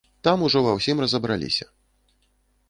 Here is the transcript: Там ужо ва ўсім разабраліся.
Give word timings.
Там 0.27 0.37
ужо 0.47 0.59
ва 0.67 0.71
ўсім 0.77 1.03
разабраліся. 1.05 1.65